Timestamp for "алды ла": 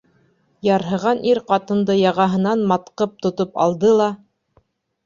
3.69-4.11